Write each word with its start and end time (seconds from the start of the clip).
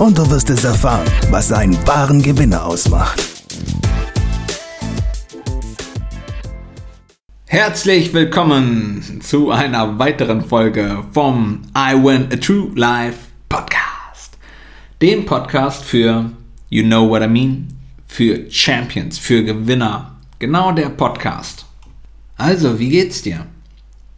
und 0.00 0.16
du 0.16 0.28
wirst 0.30 0.48
es 0.48 0.64
erfahren, 0.64 1.06
was 1.30 1.52
einen 1.52 1.76
wahren 1.86 2.22
Gewinner 2.22 2.64
ausmacht. 2.64 3.22
Herzlich 7.44 8.14
willkommen 8.14 9.20
zu 9.20 9.50
einer 9.50 9.98
weiteren 9.98 10.42
Folge 10.42 11.04
vom 11.12 11.60
I 11.76 11.92
Win 11.92 12.28
a 12.32 12.36
True 12.36 12.70
Life 12.76 13.18
Podcast. 13.50 14.38
Dem 15.02 15.26
Podcast 15.26 15.84
für 15.84 16.30
You 16.70 16.82
Know 16.84 17.06
What 17.06 17.22
I 17.22 17.28
Mean, 17.28 17.68
für 18.06 18.50
Champions, 18.50 19.18
für 19.18 19.44
Gewinner. 19.44 20.16
Genau 20.38 20.72
der 20.72 20.88
Podcast. 20.88 21.66
Also, 22.38 22.78
wie 22.78 22.88
geht's 22.88 23.20
dir? 23.20 23.46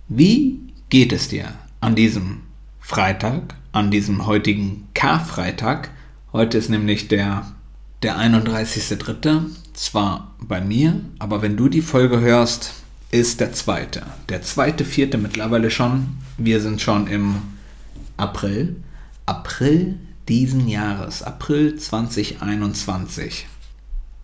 Wie 0.07 0.61
geht 0.91 1.13
es 1.13 1.27
dir 1.27 1.49
an 1.81 1.97
diesem 1.97 2.43
Freitag, 2.79 3.57
an 3.73 3.91
diesem 3.91 4.27
heutigen 4.27 4.89
Karfreitag? 4.95 5.91
Heute 6.33 6.59
ist 6.59 6.69
nämlich 6.69 7.09
der, 7.09 7.47
der 8.03 8.19
31.3. 8.19 9.47
Zwar 9.73 10.35
bei 10.39 10.61
mir, 10.61 11.01
aber 11.19 11.43
wenn 11.43 11.57
du 11.57 11.69
die 11.69 11.81
Folge 11.81 12.21
hörst, 12.21 12.75
ist 13.11 13.41
der 13.41 13.53
zweite. 13.53 14.03
Der 14.29 14.43
zweite, 14.43 14.85
vierte 14.85 15.19
mittlerweile 15.19 15.71
schon. 15.71 16.19
Wir 16.37 16.61
sind 16.61 16.81
schon 16.81 17.07
im 17.07 17.37
April. 18.17 18.77
April 19.27 19.99
diesen 20.29 20.69
Jahres. 20.69 21.23
April 21.23 21.77
2021. 21.77 23.47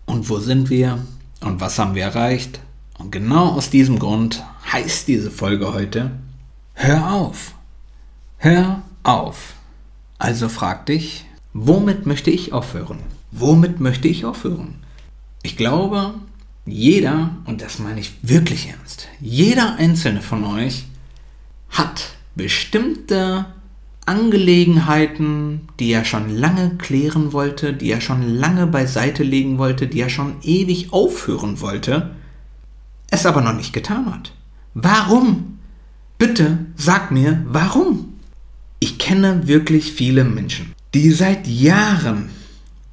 Und 0.05 0.29
wo 0.29 0.39
sind 0.39 0.69
wir? 0.69 1.05
Und 1.41 1.61
was 1.61 1.77
haben 1.79 1.95
wir 1.95 2.03
erreicht? 2.03 2.59
Und 2.97 3.11
genau 3.11 3.49
aus 3.49 3.69
diesem 3.69 3.97
Grund 3.99 4.43
heißt 4.71 5.07
diese 5.07 5.31
Folge 5.31 5.73
heute, 5.73 6.11
hör 6.73 7.11
auf. 7.11 7.53
Hör 8.37 8.81
auf. 9.03 9.53
Also 10.17 10.49
frag 10.49 10.85
dich, 10.85 11.25
womit 11.53 12.05
möchte 12.05 12.31
ich 12.31 12.53
aufhören? 12.53 12.99
Womit 13.31 13.79
möchte 13.79 14.07
ich 14.07 14.25
aufhören? 14.25 14.75
Ich 15.43 15.55
glaube, 15.55 16.13
jeder, 16.65 17.31
und 17.45 17.61
das 17.61 17.79
meine 17.79 17.99
ich 17.99 18.13
wirklich 18.21 18.67
ernst, 18.67 19.07
jeder 19.19 19.75
einzelne 19.75 20.21
von 20.21 20.43
euch 20.43 20.85
hat 21.69 22.11
bestimmte 22.35 23.45
Angelegenheiten, 24.05 25.67
die 25.79 25.91
er 25.91 26.03
schon 26.03 26.35
lange 26.35 26.71
klären 26.77 27.31
wollte, 27.31 27.73
die 27.73 27.91
er 27.91 28.01
schon 28.01 28.27
lange 28.27 28.65
beiseite 28.65 29.23
legen 29.23 29.57
wollte, 29.57 29.87
die 29.87 29.99
er 29.99 30.09
schon 30.09 30.37
ewig 30.41 30.91
aufhören 30.91 31.61
wollte, 31.61 32.15
es 33.11 33.25
aber 33.25 33.41
noch 33.41 33.53
nicht 33.53 33.71
getan 33.71 34.11
hat. 34.11 34.33
Warum? 34.73 35.59
Bitte 36.17 36.65
sag 36.75 37.11
mir, 37.11 37.43
warum? 37.47 38.18
Ich 38.79 38.97
kenne 38.97 39.47
wirklich 39.47 39.91
viele 39.91 40.23
Menschen, 40.23 40.73
die 40.93 41.11
seit 41.11 41.47
Jahren, 41.47 42.29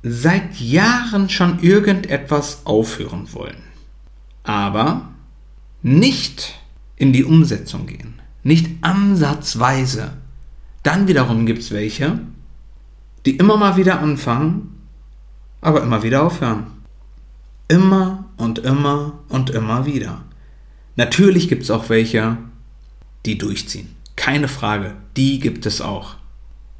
seit 0.02 0.56
Jahren 0.60 1.28
schon 1.28 1.60
irgendetwas 1.60 2.62
aufhören 2.64 3.32
wollen, 3.32 3.62
aber 4.42 5.08
nicht 5.82 6.54
in 6.96 7.12
die 7.12 7.24
Umsetzung 7.24 7.86
gehen, 7.86 8.14
nicht 8.42 8.68
ansatzweise 8.82 10.12
dann 10.86 11.08
wiederum 11.08 11.46
gibt 11.46 11.62
es 11.62 11.72
welche, 11.72 12.20
die 13.24 13.38
immer 13.38 13.56
mal 13.56 13.76
wieder 13.76 13.98
anfangen, 13.98 14.78
aber 15.60 15.82
immer 15.82 16.04
wieder 16.04 16.22
aufhören. 16.22 16.68
Immer 17.66 18.26
und 18.36 18.60
immer 18.60 19.18
und 19.28 19.50
immer 19.50 19.84
wieder. 19.84 20.22
Natürlich 20.94 21.48
gibt 21.48 21.64
es 21.64 21.72
auch 21.72 21.88
welche, 21.88 22.38
die 23.24 23.36
durchziehen. 23.36 23.96
Keine 24.16 24.48
Frage, 24.48 24.96
die 25.16 25.38
gibt 25.38 25.66
es 25.66 25.80
auch. 25.80 26.16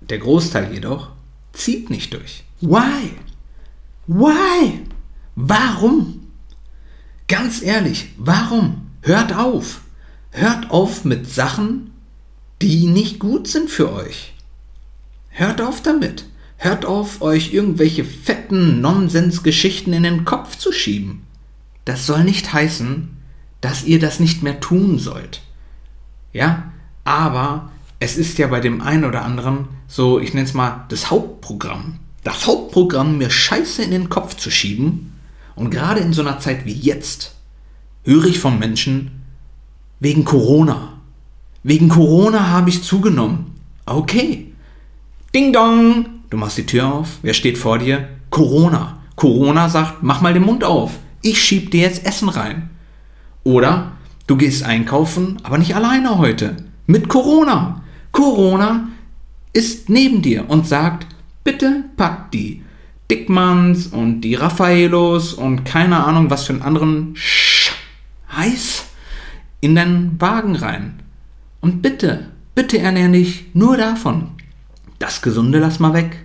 Der 0.01 0.19
Großteil 0.19 0.73
jedoch 0.73 1.11
zieht 1.53 1.91
nicht 1.91 2.13
durch. 2.15 2.45
Why? 2.61 3.13
Why? 4.07 4.81
Warum? 5.35 6.27
Ganz 7.29 7.63
ehrlich, 7.63 8.09
warum? 8.17 8.91
Hört 9.03 9.35
auf. 9.35 9.83
Hört 10.31 10.71
auf 10.71 11.05
mit 11.05 11.31
Sachen, 11.31 11.93
die 12.63 12.87
nicht 12.87 13.19
gut 13.19 13.49
sind 13.49 13.71
für 13.71 13.93
euch. 13.93 14.35
Hört 15.31 15.61
auf 15.61 15.83
damit. 15.83 16.27
Hört 16.59 16.87
auf, 16.87 17.21
euch 17.21 17.53
irgendwelche 17.53 18.05
fetten 18.05 18.81
Nonsensgeschichten 18.81 19.93
in 19.93 20.05
den 20.05 20.25
Kopf 20.25 20.57
zu 20.57 20.73
schieben. 20.73 21.23
Das 21.85 22.07
soll 22.07 22.25
nicht 22.25 22.53
heißen, 22.53 23.09
dass 23.61 23.85
ihr 23.85 23.99
das 23.99 24.21
nicht 24.21 24.43
mehr 24.43 24.61
tun 24.61 24.99
sollt. 24.99 25.43
Ja, 26.33 26.73
aber 27.06 27.71
es 27.99 28.19
ist 28.19 28.39
ja 28.39 28.49
bei 28.49 28.61
dem 28.61 28.83
einen 28.83 29.05
oder 29.05 29.25
anderen 29.25 29.69
so, 29.89 30.19
ich 30.19 30.34
nenne 30.34 30.47
es 30.47 30.55
mal 30.55 30.84
das 30.89 31.11
Hauptprogramm. 31.11 31.99
Das 32.25 32.47
Hauptprogramm, 32.47 33.19
mir 33.19 33.31
Scheiße 33.31 33.83
in 33.83 33.93
den 33.93 34.09
Kopf 34.09 34.37
zu 34.37 34.50
schieben. 34.50 35.12
Und 35.55 35.71
gerade 35.71 36.00
in 36.00 36.12
so 36.12 36.22
einer 36.22 36.39
Zeit 36.41 36.67
wie 36.67 36.75
jetzt 36.75 37.37
höre 38.05 38.27
ich 38.27 38.39
von 38.39 38.59
Menschen 38.59 39.22
wegen 40.00 40.25
Corona, 40.25 40.97
Wegen 41.69 41.89
Corona 41.89 42.50
habe 42.50 42.71
ich 42.71 42.84
zugenommen. 42.84 43.53
Okay. 43.87 44.53
Ding 45.34 45.53
dong. 45.53 46.06
Du 46.31 46.37
machst 46.37 46.59
die 46.59 46.65
Tür 46.65 46.87
auf. 46.87 47.19
Wer 47.23 47.34
steht 47.34 47.59
vor 47.59 47.78
dir? 47.78 48.09
Corona. 48.31 48.99
Corona 49.17 49.69
sagt, 49.69 50.00
mach 50.00 50.21
mal 50.21 50.33
den 50.33 50.44
Mund 50.44 50.62
auf. 50.62 50.93
Ich 51.23 51.43
schieb 51.43 51.73
dir 51.73 51.81
jetzt 51.81 52.06
Essen 52.06 52.28
rein. 52.28 52.71
Oder 53.43 53.91
du 54.28 54.37
gehst 54.37 54.62
einkaufen, 54.62 55.38
aber 55.43 55.59
nicht 55.59 55.75
alleine 55.75 56.19
heute. 56.19 56.55
Mit 56.87 57.09
Corona. 57.09 57.83
Corona 58.13 58.89
ist 59.53 59.89
neben 59.89 60.23
dir 60.23 60.49
und 60.49 60.67
sagt, 60.67 61.07
bitte 61.43 61.85
pack 61.97 62.31
die 62.31 62.63
Dickmanns 63.11 63.87
und 63.87 64.21
die 64.21 64.35
Raffaelos 64.35 65.35
und 65.35 65.65
keine 65.65 66.05
Ahnung 66.05 66.31
was 66.31 66.45
für 66.45 66.53
einen 66.53 66.63
anderen 66.63 67.15
Scheiß 67.15 68.87
in 69.61 69.75
deinen 69.75 70.21
Wagen 70.21 70.57
rein. 70.57 71.03
Und 71.61 71.83
bitte, 71.83 72.31
bitte 72.55 72.79
ernähr 72.79 73.09
dich 73.09 73.47
nur 73.55 73.77
davon. 73.77 74.31
Das 74.99 75.23
Gesunde 75.23 75.59
lass 75.59 75.79
mal 75.79 75.95
weg. 75.95 76.25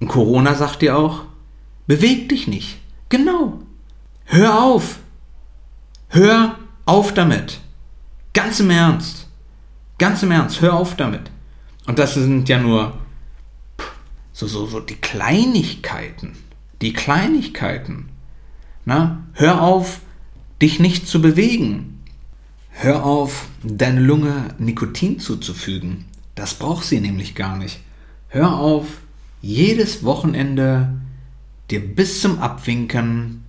Und 0.00 0.08
Corona 0.08 0.54
sagt 0.54 0.82
dir 0.82 0.96
auch, 0.96 1.22
beweg 1.86 2.28
dich 2.28 2.46
nicht. 2.46 2.78
Genau. 3.08 3.60
Hör 4.24 4.62
auf. 4.62 4.98
Hör 6.08 6.58
auf 6.84 7.14
damit. 7.14 7.60
Ganz 8.32 8.60
im 8.60 8.70
Ernst. 8.70 9.25
Ganz 9.98 10.22
im 10.22 10.30
Ernst, 10.30 10.60
hör 10.60 10.74
auf 10.74 10.96
damit. 10.96 11.30
Und 11.86 11.98
das 11.98 12.14
sind 12.14 12.48
ja 12.48 12.58
nur 12.58 12.98
so, 14.32 14.46
so, 14.46 14.66
so 14.66 14.80
die 14.80 14.96
Kleinigkeiten. 14.96 16.32
Die 16.82 16.92
Kleinigkeiten. 16.92 18.10
Na, 18.84 19.24
hör 19.32 19.62
auf, 19.62 20.00
dich 20.60 20.78
nicht 20.78 21.08
zu 21.08 21.22
bewegen. 21.22 22.02
Hör 22.70 23.04
auf, 23.04 23.48
deine 23.62 24.00
Lunge 24.00 24.54
Nikotin 24.58 25.18
zuzufügen. 25.18 26.04
Das 26.34 26.54
braucht 26.54 26.84
sie 26.84 27.00
nämlich 27.00 27.34
gar 27.34 27.56
nicht. 27.56 27.80
Hör 28.28 28.58
auf, 28.58 28.86
jedes 29.40 30.04
Wochenende 30.04 31.00
dir 31.70 31.80
bis 31.80 32.20
zum 32.20 32.38
Abwinken 32.40 33.44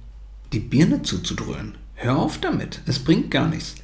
die 0.53 0.59
Birne 0.59 1.01
zuzudröhnen. 1.01 1.75
Hör 1.95 2.17
auf 2.17 2.37
damit, 2.37 2.81
es 2.85 2.99
bringt 2.99 3.31
gar 3.31 3.49
nichts. 3.49 3.75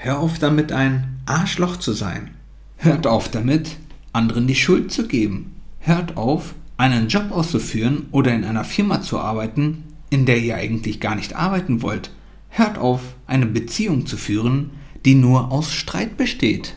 Hör 0.00 0.20
auf 0.20 0.38
damit, 0.38 0.70
ein 0.70 1.18
Arschloch 1.26 1.76
zu 1.76 1.92
sein. 1.92 2.30
Hört 2.76 3.08
auf 3.08 3.28
damit, 3.32 3.78
anderen 4.12 4.46
die 4.46 4.54
Schuld 4.54 4.92
zu 4.92 5.08
geben. 5.08 5.56
Hört 5.80 6.16
auf, 6.16 6.54
einen 6.76 7.08
Job 7.08 7.32
auszuführen 7.32 8.06
oder 8.12 8.32
in 8.32 8.44
einer 8.44 8.62
Firma 8.62 9.02
zu 9.02 9.18
arbeiten, 9.18 9.82
in 10.08 10.24
der 10.24 10.38
ihr 10.38 10.54
eigentlich 10.54 11.00
gar 11.00 11.16
nicht 11.16 11.34
arbeiten 11.34 11.82
wollt. 11.82 12.12
Hört 12.48 12.78
auf, 12.78 13.00
eine 13.26 13.46
Beziehung 13.46 14.06
zu 14.06 14.16
führen, 14.16 14.70
die 15.04 15.16
nur 15.16 15.50
aus 15.50 15.74
Streit 15.74 16.16
besteht. 16.16 16.76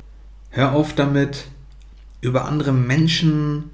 Hör 0.49 0.71
auf 0.71 0.95
damit, 0.95 1.45
über 2.21 2.45
andere 2.45 2.73
Menschen 2.73 3.65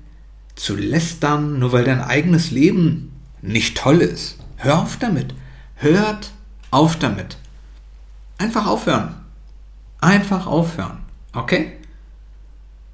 zu 0.55 0.75
lästern, 0.75 1.57
nur 1.57 1.71
weil 1.71 1.85
dein 1.85 2.01
eigenes 2.01 2.51
Leben 2.51 3.13
nicht 3.41 3.77
toll 3.77 4.01
ist. 4.01 4.39
Hör 4.57 4.79
auf 4.79 4.97
damit. 4.97 5.33
Hört 5.75 6.31
auf 6.69 6.97
damit. 6.97 7.38
Einfach 8.38 8.67
aufhören. 8.67 9.15
Einfach 9.99 10.47
aufhören. 10.47 10.99
Okay? 11.33 11.73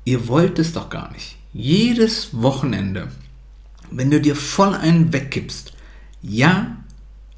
Ihr 0.06 0.28
wollt 0.28 0.60
es 0.60 0.74
doch 0.74 0.90
gar 0.90 1.12
nicht. 1.12 1.38
Jedes 1.54 2.42
Wochenende, 2.42 3.10
wenn 3.92 4.12
du 4.12 4.20
dir 4.20 4.36
voll 4.36 4.74
einen 4.74 5.14
wegkippst, 5.14 5.74
Ja, 6.22 6.78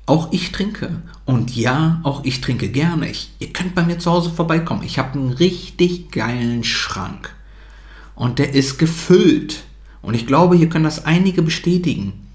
auch 0.05 0.31
ich 0.31 0.51
trinke. 0.51 1.01
Und 1.25 1.55
ja, 1.55 1.99
auch 2.03 2.23
ich 2.23 2.41
trinke 2.41 2.69
gerne. 2.69 3.09
Ich, 3.09 3.31
ihr 3.39 3.51
könnt 3.51 3.73
bei 3.73 3.83
mir 3.83 3.97
zu 3.97 4.11
Hause 4.11 4.29
vorbeikommen. 4.29 4.83
Ich 4.83 4.99
habe 4.99 5.13
einen 5.13 5.31
richtig 5.31 6.11
geilen 6.11 6.63
Schrank. 6.63 7.33
Und 8.13 8.37
der 8.37 8.53
ist 8.53 8.77
gefüllt. 8.77 9.63
Und 10.01 10.13
ich 10.13 10.27
glaube, 10.27 10.55
hier 10.55 10.69
können 10.69 10.83
das 10.83 11.05
einige 11.05 11.41
bestätigen. 11.41 12.27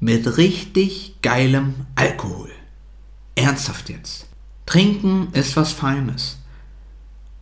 Mit 0.00 0.38
richtig 0.38 1.16
geilem 1.20 1.74
Alkohol. 1.94 2.50
Ernsthaft 3.34 3.90
jetzt. 3.90 4.26
Trinken 4.64 5.28
ist 5.32 5.56
was 5.56 5.72
Feines. 5.72 6.38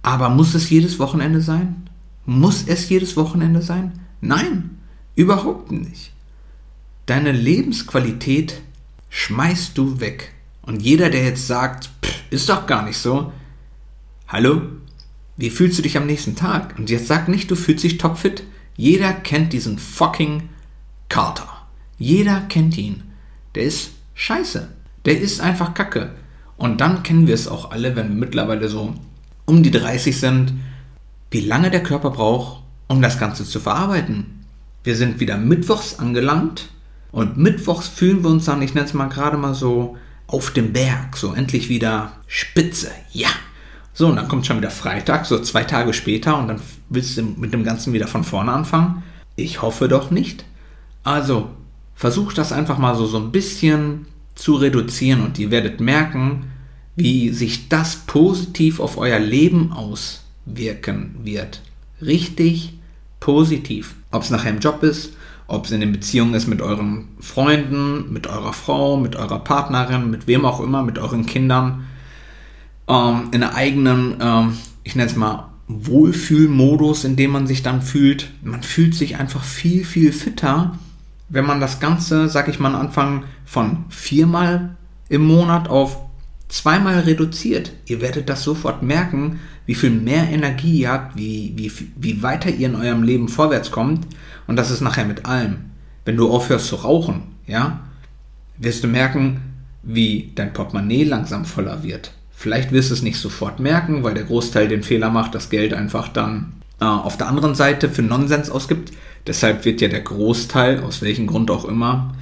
Aber 0.02 0.28
muss 0.28 0.54
es 0.54 0.69
jedes 0.69 0.99
Wochenende 0.99 1.40
sein? 1.40 1.88
Muss 2.26 2.64
es 2.66 2.88
jedes 2.88 3.16
Wochenende 3.16 3.62
sein? 3.62 4.00
Nein, 4.20 4.78
überhaupt 5.14 5.70
nicht. 5.72 6.12
Deine 7.06 7.32
Lebensqualität 7.32 8.62
schmeißt 9.10 9.76
du 9.76 10.00
weg. 10.00 10.32
Und 10.62 10.82
jeder, 10.82 11.10
der 11.10 11.25
jetzt 11.25 11.46
sagt, 11.46 11.90
ist 12.31 12.49
doch 12.49 12.66
gar 12.66 12.84
nicht 12.84 12.99
so, 12.99 13.32
hallo, 14.28 14.62
wie 15.37 15.50
fühlst 15.50 15.78
du 15.78 15.82
dich 15.82 15.96
am 15.96 16.06
nächsten 16.06 16.37
Tag? 16.37 16.78
Und 16.78 16.90
jetzt 16.90 17.08
sag 17.08 17.28
nicht, 17.28 17.50
du 17.50 17.56
fühlst 17.56 17.84
dich 17.84 17.99
topfit. 17.99 18.44
Jeder 18.76 19.12
kennt 19.12 19.52
diesen 19.52 19.78
fucking 19.78 20.49
Carter. 21.08 21.49
Jeder 21.99 22.40
kennt 22.43 22.78
ihn. 22.78 23.02
Der 23.54 23.64
ist 23.64 23.93
scheiße. 24.14 24.69
Der 25.04 25.20
ist 25.20 25.40
einfach 25.40 25.75
kacke. 25.75 26.14
Und 26.56 26.81
dann 26.81 27.02
kennen 27.02 27.26
wir 27.26 27.34
es 27.34 27.49
auch 27.49 27.70
alle, 27.70 27.96
wenn 27.96 28.08
wir 28.08 28.16
mittlerweile 28.16 28.69
so 28.69 28.94
um 29.46 29.62
die 29.62 29.70
30 29.70 30.18
sind, 30.18 30.52
wie 31.30 31.40
lange 31.40 31.70
der 31.70 31.82
Körper 31.82 32.10
braucht, 32.10 32.62
um 32.88 33.02
das 33.02 33.18
Ganze 33.18 33.44
zu 33.44 33.60
verarbeiten. 33.60 34.44
Wir 34.84 34.96
sind 34.96 35.20
wieder 35.20 35.36
mittwochs 35.36 35.98
angelangt 35.98 36.68
und 37.10 37.36
mittwochs 37.36 37.88
fühlen 37.88 38.22
wir 38.22 38.30
uns 38.30 38.44
dann, 38.44 38.62
ich 38.62 38.74
nenne 38.74 38.86
es 38.86 38.94
mal 38.94 39.08
gerade 39.08 39.36
mal 39.36 39.54
so, 39.54 39.96
auf 40.26 40.50
dem 40.50 40.72
Berg, 40.72 41.16
so 41.16 41.34
endlich 41.34 41.68
wieder 41.68 42.12
Spitze, 42.26 42.90
ja. 43.12 43.28
So, 43.92 44.08
und 44.08 44.16
dann 44.16 44.28
kommt 44.28 44.46
schon 44.46 44.56
wieder 44.56 44.70
Freitag, 44.70 45.26
so 45.26 45.38
zwei 45.40 45.64
Tage 45.64 45.92
später, 45.92 46.38
und 46.38 46.48
dann 46.48 46.60
willst 46.88 47.18
du 47.18 47.22
mit 47.22 47.52
dem 47.52 47.64
Ganzen 47.64 47.92
wieder 47.92 48.06
von 48.06 48.24
vorne 48.24 48.52
anfangen? 48.52 49.02
Ich 49.36 49.60
hoffe 49.60 49.88
doch 49.88 50.10
nicht. 50.10 50.46
Also, 51.04 51.50
versucht 51.94 52.38
das 52.38 52.52
einfach 52.52 52.78
mal 52.78 52.96
so, 52.96 53.06
so 53.06 53.18
ein 53.18 53.30
bisschen 53.30 54.06
zu 54.34 54.54
reduzieren 54.54 55.20
und 55.20 55.38
ihr 55.38 55.50
werdet 55.50 55.80
merken, 55.80 56.51
wie 56.96 57.30
sich 57.30 57.68
das 57.68 57.96
positiv 58.06 58.80
auf 58.80 58.98
euer 58.98 59.18
Leben 59.18 59.72
auswirken 59.72 61.16
wird. 61.22 61.62
Richtig 62.00 62.74
positiv. 63.20 63.94
Ob 64.10 64.22
es 64.22 64.30
nachher 64.30 64.50
im 64.50 64.58
Job 64.58 64.82
ist, 64.82 65.14
ob 65.46 65.66
es 65.66 65.70
in 65.70 65.80
den 65.80 65.92
Beziehungen 65.92 66.34
ist 66.34 66.46
mit 66.46 66.60
euren 66.60 67.08
Freunden, 67.20 68.12
mit 68.12 68.26
eurer 68.26 68.52
Frau, 68.52 68.96
mit 68.96 69.16
eurer 69.16 69.38
Partnerin, 69.38 70.10
mit 70.10 70.26
wem 70.26 70.44
auch 70.44 70.60
immer, 70.60 70.82
mit 70.82 70.98
euren 70.98 71.26
Kindern, 71.26 71.86
ähm, 72.88 73.28
in 73.32 73.42
einer 73.42 73.54
eigenen, 73.54 74.16
ähm, 74.20 74.56
ich 74.84 74.96
nenne 74.96 75.10
es 75.10 75.16
mal, 75.16 75.48
Wohlfühlmodus, 75.68 77.04
in 77.04 77.16
dem 77.16 77.30
man 77.30 77.46
sich 77.46 77.62
dann 77.62 77.82
fühlt. 77.82 78.30
Man 78.42 78.62
fühlt 78.62 78.94
sich 78.94 79.16
einfach 79.16 79.42
viel, 79.42 79.84
viel 79.84 80.12
fitter, 80.12 80.78
wenn 81.28 81.46
man 81.46 81.60
das 81.60 81.80
Ganze, 81.80 82.28
sag 82.28 82.48
ich 82.48 82.58
mal, 82.58 82.74
Anfang 82.74 83.24
von 83.44 83.84
viermal 83.88 84.76
im 85.08 85.24
Monat 85.24 85.68
auf 85.68 85.98
zweimal 86.52 87.00
reduziert. 87.00 87.72
Ihr 87.87 88.02
werdet 88.02 88.28
das 88.28 88.43
sofort 88.43 88.82
merken, 88.82 89.40
wie 89.64 89.75
viel 89.75 89.90
mehr 89.90 90.28
Energie 90.28 90.81
ihr 90.81 90.90
habt, 90.90 91.16
wie, 91.16 91.54
wie, 91.56 91.72
wie 91.96 92.22
weiter 92.22 92.50
ihr 92.50 92.69
in 92.69 92.76
eurem 92.76 93.02
Leben 93.02 93.28
vorwärts 93.28 93.70
kommt. 93.70 94.06
Und 94.46 94.56
das 94.56 94.70
ist 94.70 94.82
nachher 94.82 95.06
mit 95.06 95.25
allem. 95.25 95.70
Wenn 96.04 96.16
du 96.16 96.28
aufhörst 96.28 96.66
zu 96.66 96.76
rauchen, 96.76 97.22
ja, 97.46 97.81
wirst 98.58 98.84
du 98.84 98.88
merken, 98.88 99.40
wie 99.82 100.31
dein 100.34 100.52
Portemonnaie 100.52 101.04
langsam 101.04 101.46
voller 101.46 101.82
wird. 101.82 102.12
Vielleicht 102.31 102.70
wirst 102.70 102.90
du 102.90 102.94
es 102.94 103.02
nicht 103.02 103.19
sofort 103.19 103.58
merken, 103.58 104.02
weil 104.02 104.14
der 104.14 104.25
Großteil 104.25 104.69
den 104.69 104.82
Fehler 104.82 105.10
macht, 105.10 105.34
das 105.34 105.49
Geld 105.49 105.72
einfach 105.72 106.08
dann 106.08 106.52
äh, 106.81 106.84
auf 106.84 107.16
der 107.16 107.28
anderen 107.28 107.54
Seite 107.54 107.88
für 107.88 108.02
Nonsens 108.02 108.50
ausgibt. 108.50 108.93
Deshalb 109.26 109.64
wird 109.64 109.81
ja 109.81 109.88
der 109.88 110.00
Großteil, 110.00 110.81
aus 110.82 111.00
welchem 111.00 111.26
Grund 111.28 111.50
auch 111.50 111.64
immer, 111.64 112.14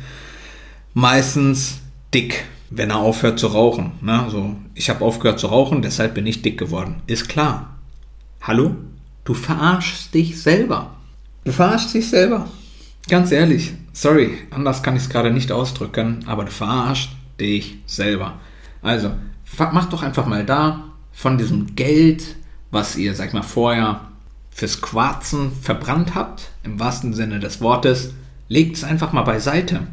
meistens 0.94 1.81
dick 2.15 2.44
wenn 2.70 2.90
er 2.90 2.99
aufhört 2.99 3.38
zu 3.38 3.49
rauchen. 3.49 3.93
Ne? 4.00 4.26
So, 4.31 4.56
ich 4.75 4.88
habe 4.88 5.05
aufgehört 5.05 5.40
zu 5.40 5.49
rauchen, 5.49 5.82
deshalb 5.82 6.14
bin 6.14 6.26
ich 6.26 6.43
dick 6.43 6.58
geworden. 6.58 7.02
Ist 7.06 7.28
klar. 7.28 7.78
Hallo? 8.40 8.76
Du 9.25 9.34
verarschst 9.34 10.14
dich 10.14 10.40
selber. 10.40 10.90
Du 11.44 11.52
verarschst 11.52 11.94
dich 11.94 12.08
selber. 12.08 12.49
Ganz 13.08 13.32
ehrlich. 13.32 13.75
Sorry, 13.93 14.38
anders 14.50 14.82
kann 14.82 14.96
ich 14.96 15.02
es 15.02 15.11
gerade 15.11 15.32
nicht 15.32 15.50
ausdrücken, 15.52 16.20
aber 16.26 16.44
du 16.44 16.50
verarschst 16.50 17.11
dich 17.40 17.78
selber. 17.87 18.38
Also, 18.82 19.11
macht 19.58 19.93
doch 19.93 20.02
einfach 20.02 20.26
mal 20.26 20.46
da 20.46 20.84
von 21.12 21.38
diesem 21.38 21.75
Geld, 21.75 22.37
was 22.70 22.96
ihr, 22.96 23.14
sag 23.14 23.34
mal, 23.34 23.43
vorher 23.43 24.02
fürs 24.50 24.81
Quarzen 24.81 25.52
verbrannt 25.52 26.14
habt, 26.14 26.50
im 26.62 26.78
wahrsten 26.78 27.14
Sinne 27.14 27.40
des 27.40 27.61
Wortes, 27.61 28.14
legt 28.49 28.76
es 28.76 28.84
einfach 28.84 29.12
mal 29.12 29.22
beiseite. 29.22 29.87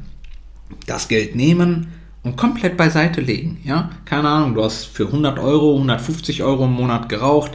Das 0.86 1.08
Geld 1.08 1.36
nehmen, 1.36 1.88
und 2.24 2.36
komplett 2.36 2.78
beiseite 2.78 3.22
legen. 3.22 3.60
Ja, 3.64 3.90
keine 4.06 4.30
Ahnung, 4.30 4.56
du 4.56 4.64
hast 4.64 4.86
für 4.86 5.08
100 5.08 5.40
Euro, 5.40 5.76
150 5.76 6.44
Euro 6.44 6.66
im 6.66 6.74
Monat 6.74 7.10
geraucht, 7.10 7.52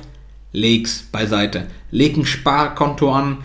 leg's 0.53 1.09
beiseite. 1.11 1.69
Leg 1.91 2.17
ein 2.17 2.25
Sparkonto 2.25 3.13
an, 3.13 3.39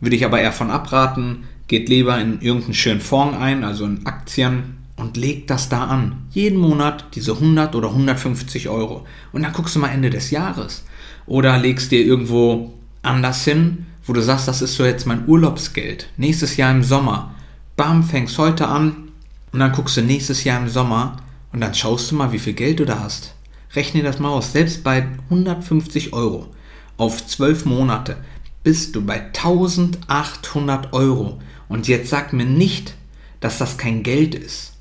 würde 0.00 0.16
ich 0.16 0.24
aber 0.24 0.40
eher 0.40 0.52
von 0.52 0.70
abraten. 0.70 1.44
Geht 1.66 1.88
lieber 1.88 2.18
in 2.18 2.40
irgendeinen 2.40 2.74
schönen 2.74 3.00
Fonds 3.00 3.36
ein, 3.38 3.64
also 3.64 3.84
in 3.84 4.06
Aktien 4.06 4.78
und 4.96 5.16
leg 5.16 5.46
das 5.46 5.68
da 5.68 5.84
an. 5.84 6.26
Jeden 6.30 6.58
Monat 6.58 7.06
diese 7.14 7.32
100 7.32 7.74
oder 7.74 7.88
150 7.88 8.68
Euro. 8.68 9.06
Und 9.32 9.42
dann 9.42 9.52
guckst 9.52 9.76
du 9.76 9.78
mal 9.78 9.88
Ende 9.88 10.10
des 10.10 10.30
Jahres. 10.30 10.84
Oder 11.26 11.58
legst 11.58 11.92
dir 11.92 12.04
irgendwo 12.04 12.72
anders 13.02 13.44
hin, 13.44 13.86
wo 14.04 14.12
du 14.12 14.22
sagst, 14.22 14.48
das 14.48 14.62
ist 14.62 14.74
so 14.74 14.84
jetzt 14.84 15.06
mein 15.06 15.28
Urlaubsgeld. 15.28 16.08
Nächstes 16.16 16.56
Jahr 16.56 16.72
im 16.72 16.82
Sommer. 16.82 17.34
Bam, 17.76 18.02
fängst 18.02 18.38
heute 18.38 18.66
an, 18.66 19.07
und 19.52 19.60
dann 19.60 19.72
guckst 19.72 19.96
du 19.96 20.02
nächstes 20.02 20.44
Jahr 20.44 20.60
im 20.60 20.68
Sommer 20.68 21.16
und 21.52 21.60
dann 21.60 21.74
schaust 21.74 22.10
du 22.10 22.14
mal, 22.14 22.32
wie 22.32 22.38
viel 22.38 22.52
Geld 22.52 22.80
du 22.80 22.84
da 22.84 23.00
hast. 23.00 23.34
Rechne 23.74 24.02
das 24.02 24.18
mal 24.18 24.30
aus. 24.30 24.52
Selbst 24.52 24.82
bei 24.82 25.06
150 25.30 26.12
Euro 26.12 26.48
auf 26.96 27.26
12 27.26 27.64
Monate 27.64 28.16
bist 28.62 28.96
du 28.96 29.04
bei 29.04 29.26
1800 29.26 30.92
Euro. 30.92 31.40
Und 31.68 31.88
jetzt 31.88 32.10
sag 32.10 32.32
mir 32.32 32.46
nicht, 32.46 32.94
dass 33.40 33.58
das 33.58 33.78
kein 33.78 34.02
Geld 34.02 34.34
ist. 34.34 34.72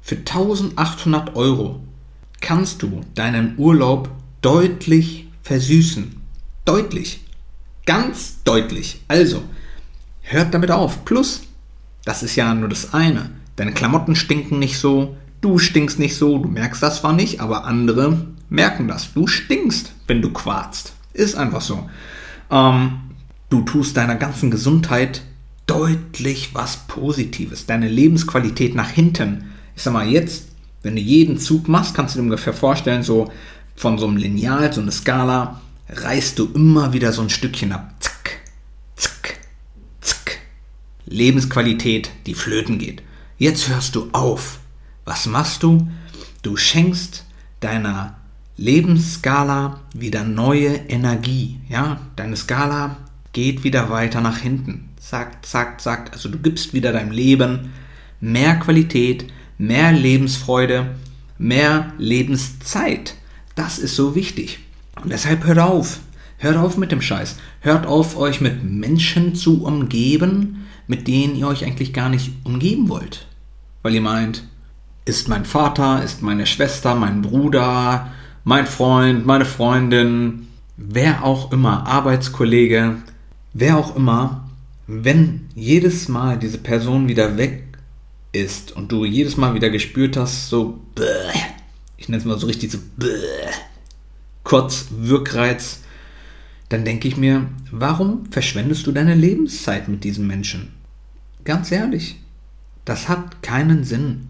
Für 0.00 0.16
1800 0.16 1.36
Euro 1.36 1.80
kannst 2.40 2.82
du 2.82 3.02
deinen 3.14 3.54
Urlaub 3.58 4.10
deutlich 4.40 5.28
versüßen. 5.42 6.20
Deutlich. 6.64 7.20
Ganz 7.86 8.42
deutlich. 8.44 9.00
Also, 9.08 9.42
hört 10.22 10.52
damit 10.54 10.70
auf. 10.70 11.04
Plus, 11.04 11.42
das 12.04 12.22
ist 12.22 12.36
ja 12.36 12.52
nur 12.54 12.68
das 12.68 12.94
eine. 12.94 13.30
Deine 13.62 13.74
Klamotten 13.74 14.16
stinken 14.16 14.58
nicht 14.58 14.76
so, 14.76 15.16
du 15.40 15.56
stinkst 15.56 16.00
nicht 16.00 16.16
so, 16.16 16.36
du 16.38 16.48
merkst 16.48 16.82
das 16.82 16.96
zwar 16.96 17.12
nicht, 17.12 17.40
aber 17.40 17.64
andere 17.64 18.26
merken 18.48 18.88
das. 18.88 19.14
Du 19.14 19.28
stinkst, 19.28 19.92
wenn 20.08 20.20
du 20.20 20.32
quarzt. 20.32 20.94
Ist 21.12 21.36
einfach 21.36 21.60
so. 21.60 21.88
Ähm, 22.50 23.02
du 23.50 23.60
tust 23.60 23.96
deiner 23.96 24.16
ganzen 24.16 24.50
Gesundheit 24.50 25.22
deutlich 25.68 26.56
was 26.56 26.88
Positives. 26.88 27.64
Deine 27.64 27.86
Lebensqualität 27.86 28.74
nach 28.74 28.90
hinten. 28.90 29.52
Ich 29.76 29.84
sag 29.84 29.92
mal, 29.92 30.08
jetzt, 30.08 30.48
wenn 30.82 30.96
du 30.96 31.00
jeden 31.00 31.38
Zug 31.38 31.68
machst, 31.68 31.94
kannst 31.94 32.16
du 32.16 32.18
dir 32.18 32.24
ungefähr 32.24 32.54
vorstellen, 32.54 33.04
so 33.04 33.30
von 33.76 33.96
so 33.96 34.08
einem 34.08 34.16
Lineal, 34.16 34.72
so 34.72 34.80
eine 34.80 34.90
Skala, 34.90 35.60
reißt 35.88 36.36
du 36.36 36.50
immer 36.52 36.92
wieder 36.94 37.12
so 37.12 37.22
ein 37.22 37.30
Stückchen 37.30 37.70
ab. 37.70 37.94
Zack, 38.00 38.40
zack, 38.96 39.38
zack. 40.00 40.38
Lebensqualität, 41.06 42.10
die 42.26 42.34
flöten 42.34 42.80
geht. 42.80 43.04
Jetzt 43.38 43.68
hörst 43.68 43.94
du 43.94 44.08
auf. 44.12 44.60
Was 45.04 45.26
machst 45.26 45.62
du? 45.62 45.88
Du 46.42 46.56
schenkst 46.56 47.24
deiner 47.60 48.16
Lebensskala 48.56 49.80
wieder 49.94 50.24
neue 50.24 50.74
Energie. 50.88 51.60
Ja, 51.68 52.00
deine 52.16 52.36
Skala 52.36 52.96
geht 53.32 53.64
wieder 53.64 53.90
weiter 53.90 54.20
nach 54.20 54.38
hinten. 54.38 54.90
Zack, 55.00 55.44
zack, 55.44 55.80
zack. 55.80 56.12
Also 56.12 56.28
du 56.28 56.38
gibst 56.38 56.74
wieder 56.74 56.92
deinem 56.92 57.10
Leben 57.10 57.72
mehr 58.20 58.54
Qualität, 58.56 59.26
mehr 59.58 59.92
Lebensfreude, 59.92 60.94
mehr 61.38 61.92
Lebenszeit. 61.98 63.14
Das 63.54 63.78
ist 63.78 63.96
so 63.96 64.14
wichtig. 64.14 64.60
Und 65.02 65.10
deshalb 65.10 65.44
hört 65.44 65.58
auf. 65.58 66.00
Hört 66.42 66.56
auf 66.56 66.76
mit 66.76 66.92
dem 66.92 67.00
Scheiß. 67.02 67.36
Hört 67.60 67.86
auf, 67.86 68.16
euch 68.16 68.40
mit 68.40 68.62
Menschen 68.62 69.34
zu 69.34 69.64
umgeben, 69.64 70.66
mit 70.86 71.08
denen 71.08 71.36
ihr 71.36 71.48
euch 71.48 71.64
eigentlich 71.64 71.92
gar 71.92 72.08
nicht 72.08 72.32
umgeben 72.44 72.88
wollt 72.88 73.26
weil 73.82 73.94
ihr 73.94 74.00
meint, 74.00 74.44
ist 75.04 75.28
mein 75.28 75.44
Vater, 75.44 76.02
ist 76.02 76.22
meine 76.22 76.46
Schwester, 76.46 76.94
mein 76.94 77.22
Bruder, 77.22 78.12
mein 78.44 78.66
Freund, 78.66 79.26
meine 79.26 79.44
Freundin, 79.44 80.46
wer 80.76 81.24
auch 81.24 81.52
immer, 81.52 81.86
Arbeitskollege, 81.86 82.96
wer 83.52 83.76
auch 83.76 83.96
immer, 83.96 84.48
wenn 84.86 85.48
jedes 85.54 86.08
Mal 86.08 86.38
diese 86.38 86.58
Person 86.58 87.08
wieder 87.08 87.36
weg 87.36 87.64
ist 88.32 88.72
und 88.72 88.90
du 88.92 89.04
jedes 89.04 89.36
Mal 89.36 89.54
wieder 89.54 89.70
gespürt 89.70 90.16
hast, 90.16 90.48
so, 90.48 90.80
ich 91.96 92.08
nenne 92.08 92.20
es 92.20 92.24
mal 92.24 92.38
so 92.38 92.46
richtig 92.46 92.70
so, 92.70 92.78
kurz 94.44 94.86
Wirkreiz, 94.90 95.82
dann 96.72 96.84
denke 96.84 97.06
ich 97.08 97.16
mir, 97.16 97.46
warum 97.70 98.26
verschwendest 98.30 98.86
du 98.86 98.92
deine 98.92 99.14
Lebenszeit 99.14 99.88
mit 99.88 100.04
diesem 100.04 100.26
Menschen? 100.26 100.68
Ganz 101.44 101.70
ehrlich, 101.70 102.20
das 102.84 103.08
hat 103.08 103.42
keinen 103.42 103.84
Sinn. 103.84 104.28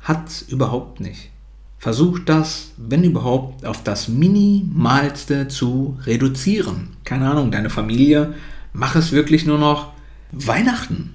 Hat's 0.00 0.42
überhaupt 0.42 1.00
nicht. 1.00 1.30
Versuch 1.78 2.20
das, 2.20 2.72
wenn 2.76 3.02
überhaupt, 3.02 3.64
auf 3.64 3.82
das 3.82 4.08
Minimalste 4.08 5.48
zu 5.48 5.98
reduzieren. 6.04 6.96
Keine 7.04 7.30
Ahnung, 7.30 7.50
deine 7.50 7.70
Familie, 7.70 8.34
mach 8.72 8.94
es 8.94 9.12
wirklich 9.12 9.46
nur 9.46 9.58
noch 9.58 9.92
Weihnachten. 10.30 11.14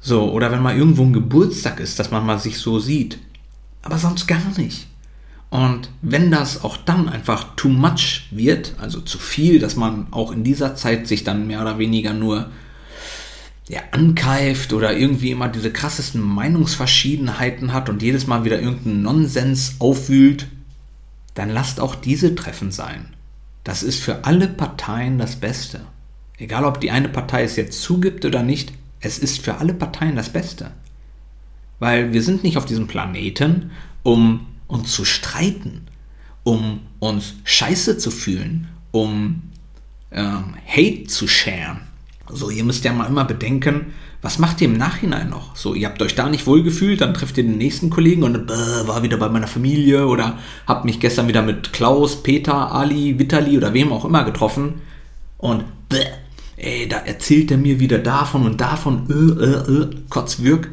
So, 0.00 0.32
oder 0.32 0.52
wenn 0.52 0.62
mal 0.62 0.76
irgendwo 0.76 1.02
ein 1.02 1.12
Geburtstag 1.12 1.80
ist, 1.80 1.98
dass 1.98 2.10
man 2.10 2.24
mal 2.24 2.38
sich 2.38 2.58
so 2.58 2.78
sieht. 2.78 3.18
Aber 3.82 3.98
sonst 3.98 4.26
gar 4.26 4.40
nicht. 4.56 4.86
Und 5.50 5.90
wenn 6.02 6.30
das 6.30 6.64
auch 6.64 6.76
dann 6.76 7.08
einfach 7.08 7.54
too 7.56 7.68
much 7.68 8.26
wird, 8.30 8.74
also 8.80 9.00
zu 9.00 9.18
viel, 9.18 9.58
dass 9.58 9.76
man 9.76 10.08
auch 10.10 10.32
in 10.32 10.44
dieser 10.44 10.74
Zeit 10.74 11.06
sich 11.06 11.24
dann 11.24 11.46
mehr 11.46 11.62
oder 11.62 11.78
weniger 11.78 12.12
nur 12.12 12.50
ja, 13.68 13.80
ankeift 13.90 14.72
oder 14.72 14.96
irgendwie 14.96 15.30
immer 15.30 15.48
diese 15.48 15.72
krassesten 15.72 16.20
Meinungsverschiedenheiten 16.20 17.72
hat 17.72 17.88
und 17.88 18.02
jedes 18.02 18.26
Mal 18.26 18.44
wieder 18.44 18.60
irgendeinen 18.60 19.02
Nonsens 19.02 19.76
aufwühlt, 19.78 20.48
dann 21.34 21.50
lasst 21.50 21.80
auch 21.80 21.94
diese 21.94 22.34
Treffen 22.34 22.70
sein. 22.70 23.08
Das 23.64 23.82
ist 23.82 24.00
für 24.00 24.24
alle 24.24 24.48
Parteien 24.48 25.18
das 25.18 25.36
Beste. 25.36 25.80
Egal 26.38 26.64
ob 26.64 26.80
die 26.80 26.90
eine 26.90 27.08
Partei 27.08 27.42
es 27.42 27.56
jetzt 27.56 27.82
zugibt 27.82 28.24
oder 28.24 28.42
nicht, 28.42 28.72
es 29.00 29.18
ist 29.18 29.40
für 29.40 29.56
alle 29.56 29.74
Parteien 29.74 30.16
das 30.16 30.28
Beste. 30.28 30.70
Weil 31.78 32.12
wir 32.12 32.22
sind 32.22 32.42
nicht 32.44 32.56
auf 32.56 32.66
diesem 32.66 32.86
Planeten, 32.86 33.70
um 34.02 34.46
uns 34.68 34.92
zu 34.92 35.04
streiten, 35.04 35.86
um 36.44 36.80
uns 36.98 37.34
scheiße 37.44 37.98
zu 37.98 38.10
fühlen, 38.10 38.68
um 38.90 39.42
ähm, 40.10 40.54
Hate 40.66 41.04
zu 41.04 41.28
sharen. 41.28 41.80
So, 42.28 42.50
ihr 42.50 42.64
müsst 42.64 42.84
ja 42.84 42.92
mal 42.92 43.06
immer 43.06 43.24
bedenken, 43.24 43.92
was 44.22 44.38
macht 44.38 44.60
ihr 44.60 44.68
im 44.68 44.76
Nachhinein 44.76 45.30
noch? 45.30 45.54
So, 45.54 45.74
ihr 45.74 45.86
habt 45.86 46.02
euch 46.02 46.14
da 46.14 46.28
nicht 46.28 46.46
wohlgefühlt, 46.46 47.00
dann 47.00 47.14
trefft 47.14 47.38
ihr 47.38 47.44
den 47.44 47.58
nächsten 47.58 47.90
Kollegen 47.90 48.24
und 48.24 48.50
äh, 48.50 48.88
war 48.88 49.02
wieder 49.02 49.18
bei 49.18 49.28
meiner 49.28 49.46
Familie 49.46 50.06
oder 50.06 50.38
habt 50.66 50.84
mich 50.84 50.98
gestern 50.98 51.28
wieder 51.28 51.42
mit 51.42 51.72
Klaus, 51.72 52.22
Peter, 52.22 52.72
Ali, 52.72 53.18
Vitali 53.18 53.56
oder 53.56 53.72
wem 53.74 53.92
auch 53.92 54.04
immer 54.04 54.24
getroffen 54.24 54.80
und 55.38 55.64
bäh, 55.88 56.06
ey, 56.56 56.88
da 56.88 56.98
erzählt 56.98 57.50
er 57.50 57.58
mir 57.58 57.78
wieder 57.78 57.98
davon 57.98 58.46
und 58.46 58.60
davon, 58.60 59.06
äh, 59.08 59.44
äh, 59.44 59.82
äh, 59.82 59.90
Kotzwirk. 60.08 60.70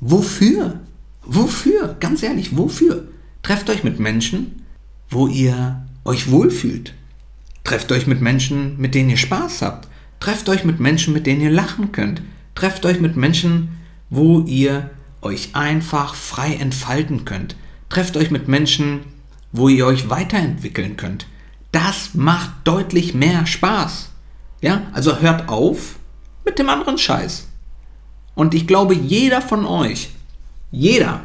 Wofür? 0.00 0.80
Wofür? 1.24 1.96
Ganz 2.00 2.22
ehrlich, 2.22 2.56
wofür? 2.56 3.04
Trefft 3.42 3.68
euch 3.70 3.82
mit 3.82 3.98
Menschen, 3.98 4.64
wo 5.10 5.26
ihr 5.26 5.84
euch 6.04 6.30
wohlfühlt. 6.30 6.94
Trefft 7.64 7.90
euch 7.92 8.06
mit 8.06 8.20
Menschen, 8.20 8.78
mit 8.78 8.94
denen 8.94 9.10
ihr 9.10 9.16
Spaß 9.16 9.62
habt. 9.62 9.88
Trefft 10.20 10.48
euch 10.48 10.64
mit 10.64 10.78
Menschen, 10.78 11.12
mit 11.12 11.26
denen 11.26 11.40
ihr 11.40 11.50
lachen 11.50 11.90
könnt. 11.92 12.22
Trefft 12.54 12.86
euch 12.86 13.00
mit 13.00 13.16
Menschen, 13.16 13.78
wo 14.10 14.40
ihr 14.40 14.90
euch 15.20 15.54
einfach 15.54 16.14
frei 16.14 16.54
entfalten 16.54 17.24
könnt. 17.24 17.56
Trefft 17.88 18.16
euch 18.16 18.30
mit 18.30 18.46
Menschen, 18.46 19.00
wo 19.50 19.68
ihr 19.68 19.86
euch 19.86 20.08
weiterentwickeln 20.08 20.96
könnt. 20.96 21.26
Das 21.72 22.14
macht 22.14 22.50
deutlich 22.64 23.14
mehr 23.14 23.46
Spaß. 23.46 24.10
Ja, 24.60 24.82
also 24.92 25.18
hört 25.20 25.48
auf 25.48 25.96
mit 26.44 26.58
dem 26.58 26.68
anderen 26.68 26.98
Scheiß. 26.98 27.48
Und 28.34 28.54
ich 28.54 28.66
glaube, 28.66 28.94
jeder 28.94 29.42
von 29.42 29.66
euch, 29.66 30.10
jeder 30.70 31.22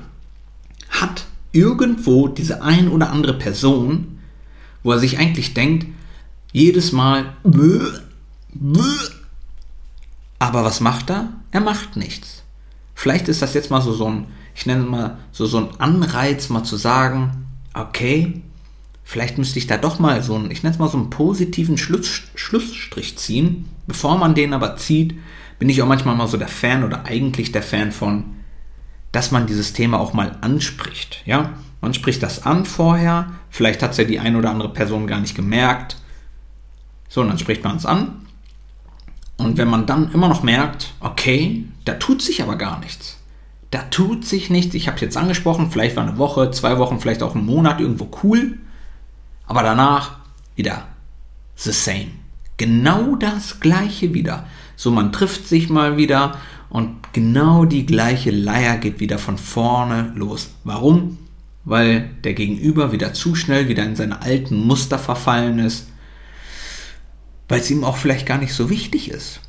hat 0.90 1.27
irgendwo 1.58 2.28
diese 2.28 2.62
ein 2.62 2.88
oder 2.88 3.12
andere 3.12 3.34
Person, 3.34 4.20
wo 4.84 4.92
er 4.92 5.00
sich 5.00 5.18
eigentlich 5.18 5.54
denkt, 5.54 5.88
jedes 6.52 6.92
Mal, 6.92 7.34
aber 10.40 10.64
was 10.64 10.80
macht 10.80 11.10
er? 11.10 11.30
Er 11.52 11.62
macht 11.62 11.96
nichts. 11.96 12.44
Vielleicht 12.94 13.28
ist 13.28 13.42
das 13.42 13.54
jetzt 13.54 13.72
mal 13.72 13.82
so, 13.82 13.94
so 13.94 14.06
ein, 14.06 14.28
ich 14.56 14.66
nenne 14.66 14.84
mal 14.84 15.18
so, 15.32 15.46
so 15.46 15.58
ein 15.58 15.80
Anreiz, 15.80 16.50
mal 16.50 16.64
zu 16.64 16.78
sagen, 16.78 17.46
okay, 17.74 18.42
vielleicht 19.04 19.38
müsste 19.38 19.60
ich 19.60 19.68
da 19.68 19.78
doch 19.78 20.00
mal 20.00 20.22
so 20.24 20.36
einen, 20.36 20.52
ich 20.52 20.64
nenne 20.64 20.74
es 20.74 20.80
mal 20.80 20.90
so 20.90 20.98
einen 20.98 21.10
positiven 21.10 21.78
Schluss, 21.78 22.22
Schlussstrich 22.36 23.18
ziehen. 23.18 23.66
Bevor 23.88 24.18
man 24.18 24.36
den 24.36 24.54
aber 24.54 24.78
zieht, 24.78 25.16
bin 25.60 25.70
ich 25.70 25.82
auch 25.82 25.88
manchmal 25.88 26.16
mal 26.16 26.28
so 26.28 26.38
der 26.38 26.48
Fan 26.48 26.84
oder 26.84 27.06
eigentlich 27.06 27.52
der 27.52 27.64
Fan 27.64 27.92
von, 27.92 28.37
dass 29.18 29.32
man 29.32 29.48
dieses 29.48 29.74
Thema 29.74 30.00
auch 30.00 30.14
mal 30.14 30.38
anspricht. 30.42 31.24
Ja, 31.26 31.54
man 31.82 31.96
spricht 31.96 32.22
das 32.22 32.46
an 32.46 32.66
vorher. 32.66 33.32
Vielleicht 33.50 33.82
hat 33.82 33.90
es 33.90 33.98
ja 33.98 34.04
die 34.04 34.20
eine 34.20 34.38
oder 34.38 34.52
andere 34.52 34.72
Person 34.72 35.08
gar 35.08 35.20
nicht 35.20 35.34
gemerkt. 35.34 35.98
So, 37.10 37.22
und 37.22 37.30
dann 37.30 37.40
spricht 37.40 37.64
man 37.64 37.78
es 37.78 37.88
an. 37.88 38.28
Und 39.38 39.58
wenn 39.58 39.70
man 39.70 39.88
dann 39.88 40.12
immer 40.12 40.30
noch 40.30 40.44
merkt, 40.44 40.94
okay, 41.00 41.66
da 41.84 41.96
tut 41.96 42.22
sich 42.22 42.44
aber 42.44 42.58
gar 42.58 42.80
nichts. 42.80 43.18
Da 43.72 43.82
tut 43.90 44.24
sich 44.24 44.52
nichts. 44.52 44.76
Ich 44.76 44.86
habe 44.86 44.98
es 44.98 45.02
jetzt 45.02 45.18
angesprochen, 45.18 45.72
vielleicht 45.72 45.96
war 45.96 46.08
eine 46.08 46.20
Woche, 46.20 46.52
zwei 46.52 46.78
Wochen, 46.78 47.00
vielleicht 47.00 47.24
auch 47.24 47.34
ein 47.34 47.44
Monat 47.44 47.82
irgendwo 47.82 48.12
cool. 48.22 48.60
Aber 49.48 49.64
danach 49.64 50.18
wieder 50.56 50.90
the 51.56 51.72
same. 51.72 52.12
Genau 52.58 53.16
das 53.16 53.62
gleiche 53.62 54.14
wieder. 54.14 54.46
So, 54.76 54.92
man 54.92 55.12
trifft 55.12 55.48
sich 55.48 55.72
mal 55.72 55.98
wieder 55.98 56.38
und 56.70 57.14
genau 57.14 57.66
die 57.66 57.86
gleiche 57.86 58.32
Leier 58.32 58.78
geht 58.78 59.00
wieder 59.00 59.20
von 59.20 59.38
vorne 59.38 60.12
los. 60.16 60.52
Warum? 60.64 61.18
Weil 61.64 62.10
der 62.24 62.34
Gegenüber 62.34 62.92
wieder 62.92 63.14
zu 63.14 63.36
schnell 63.36 63.68
wieder 63.68 63.84
in 63.84 63.96
seine 63.96 64.22
alten 64.22 64.66
Muster 64.66 65.00
verfallen 65.00 65.60
ist, 65.60 65.88
weil 67.48 67.60
es 67.60 67.72
ihm 67.72 67.84
auch 67.84 67.98
vielleicht 67.98 68.26
gar 68.26 68.38
nicht 68.38 68.54
so 68.54 68.70
wichtig 68.70 69.10
ist. 69.10 69.42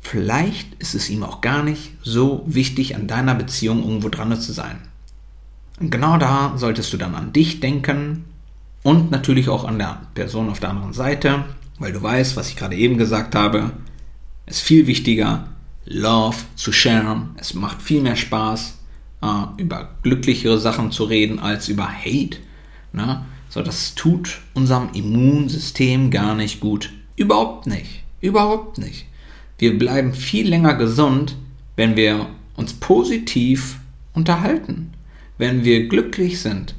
Vielleicht 0.00 0.74
ist 0.78 0.94
es 0.94 1.10
ihm 1.10 1.22
auch 1.22 1.40
gar 1.40 1.62
nicht 1.62 1.92
so 2.02 2.42
wichtig, 2.46 2.96
an 2.96 3.06
deiner 3.06 3.34
Beziehung 3.34 3.82
irgendwo 3.82 4.08
dran 4.08 4.38
zu 4.40 4.52
sein. 4.52 4.78
Und 5.78 5.90
genau 5.90 6.18
da 6.18 6.54
solltest 6.56 6.92
du 6.92 6.96
dann 6.96 7.14
an 7.14 7.32
dich 7.32 7.60
denken 7.60 8.24
und 8.82 9.10
natürlich 9.10 9.48
auch 9.48 9.64
an 9.64 9.78
der 9.78 10.00
Person 10.14 10.48
auf 10.50 10.60
der 10.60 10.70
anderen 10.70 10.92
Seite, 10.92 11.44
weil 11.78 11.92
du 11.92 12.02
weißt, 12.02 12.36
was 12.36 12.48
ich 12.48 12.56
gerade 12.56 12.76
eben 12.76 12.98
gesagt 12.98 13.34
habe, 13.34 13.72
ist 14.46 14.60
viel 14.60 14.86
wichtiger, 14.86 15.48
Love 15.84 16.36
zu 16.56 16.72
sharen. 16.72 17.30
Es 17.36 17.54
macht 17.54 17.82
viel 17.82 18.00
mehr 18.00 18.16
Spaß, 18.16 18.78
äh, 19.22 19.62
über 19.62 19.96
glücklichere 20.02 20.58
Sachen 20.58 20.92
zu 20.92 21.04
reden, 21.04 21.38
als 21.38 21.68
über 21.68 21.88
Hate. 21.88 22.38
Ne? 22.92 23.24
So, 23.48 23.62
das 23.62 23.94
tut 23.94 24.40
unserem 24.54 24.90
Immunsystem 24.92 26.10
gar 26.10 26.34
nicht 26.34 26.60
gut. 26.60 26.92
Überhaupt 27.16 27.66
nicht. 27.66 28.04
Überhaupt 28.20 28.78
nicht. 28.78 29.06
Wir 29.58 29.78
bleiben 29.78 30.14
viel 30.14 30.48
länger 30.48 30.74
gesund, 30.74 31.36
wenn 31.76 31.96
wir 31.96 32.26
uns 32.56 32.74
positiv 32.74 33.78
unterhalten, 34.12 34.92
wenn 35.38 35.64
wir 35.64 35.88
glücklich 35.88 36.40
sind 36.40 36.74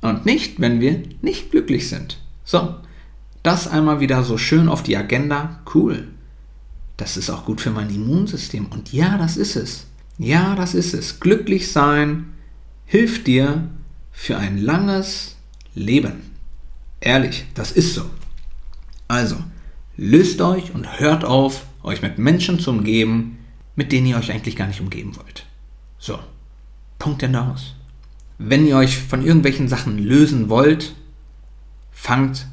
und 0.00 0.24
nicht, 0.24 0.60
wenn 0.60 0.80
wir 0.80 1.02
nicht 1.20 1.50
glücklich 1.50 1.88
sind. 1.88 2.18
So, 2.44 2.76
das 3.42 3.68
einmal 3.68 4.00
wieder 4.00 4.22
so 4.22 4.38
schön 4.38 4.68
auf 4.68 4.82
die 4.82 4.96
Agenda. 4.96 5.60
Cool. 5.74 6.08
Das 7.00 7.16
ist 7.16 7.30
auch 7.30 7.46
gut 7.46 7.62
für 7.62 7.70
mein 7.70 7.88
Immunsystem. 7.88 8.66
Und 8.66 8.92
ja, 8.92 9.16
das 9.16 9.38
ist 9.38 9.56
es. 9.56 9.86
Ja, 10.18 10.54
das 10.54 10.74
ist 10.74 10.92
es. 10.92 11.18
Glücklich 11.18 11.72
sein 11.72 12.34
hilft 12.84 13.26
dir 13.26 13.70
für 14.12 14.36
ein 14.36 14.58
langes 14.58 15.36
Leben. 15.74 16.20
Ehrlich, 17.00 17.46
das 17.54 17.72
ist 17.72 17.94
so. 17.94 18.04
Also, 19.08 19.36
löst 19.96 20.42
euch 20.42 20.74
und 20.74 21.00
hört 21.00 21.24
auf, 21.24 21.64
euch 21.82 22.02
mit 22.02 22.18
Menschen 22.18 22.60
zu 22.60 22.70
umgeben, 22.70 23.38
mit 23.76 23.92
denen 23.92 24.08
ihr 24.08 24.18
euch 24.18 24.30
eigentlich 24.30 24.56
gar 24.56 24.66
nicht 24.66 24.82
umgeben 24.82 25.16
wollt. 25.16 25.46
So, 25.98 26.18
Punkt 26.98 27.22
Ende 27.22 27.40
aus. 27.40 27.76
Wenn 28.36 28.66
ihr 28.66 28.76
euch 28.76 28.98
von 28.98 29.24
irgendwelchen 29.24 29.68
Sachen 29.68 29.96
lösen 29.96 30.50
wollt, 30.50 30.94
fangt 31.92 32.46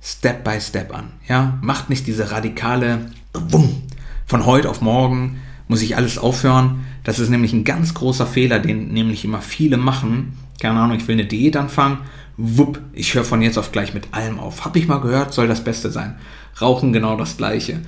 Step 0.00 0.42
by 0.42 0.58
Step 0.58 0.94
an. 0.94 1.12
Ja, 1.28 1.58
macht 1.60 1.90
nicht 1.90 2.06
diese 2.06 2.30
radikale 2.30 3.10
Wumm, 3.34 3.82
von 4.30 4.46
heute 4.46 4.70
auf 4.70 4.80
morgen 4.80 5.40
muss 5.66 5.82
ich 5.82 5.96
alles 5.96 6.16
aufhören. 6.16 6.86
Das 7.02 7.18
ist 7.18 7.30
nämlich 7.30 7.52
ein 7.52 7.64
ganz 7.64 7.94
großer 7.94 8.28
Fehler, 8.28 8.60
den 8.60 8.92
nämlich 8.92 9.24
immer 9.24 9.42
viele 9.42 9.76
machen. 9.76 10.38
Keine 10.60 10.78
Ahnung, 10.78 10.96
ich 10.96 11.08
will 11.08 11.14
eine 11.14 11.24
Diät 11.24 11.56
anfangen. 11.56 11.98
Wupp, 12.36 12.80
ich 12.92 13.12
höre 13.12 13.24
von 13.24 13.42
jetzt 13.42 13.58
auf 13.58 13.72
gleich 13.72 13.92
mit 13.92 14.14
allem 14.14 14.38
auf. 14.38 14.64
Hab 14.64 14.76
ich 14.76 14.86
mal 14.86 15.00
gehört, 15.00 15.34
soll 15.34 15.48
das 15.48 15.64
Beste 15.64 15.90
sein. 15.90 16.14
Rauchen 16.60 16.92
genau 16.92 17.16
das 17.16 17.38
Gleiche. 17.38 17.80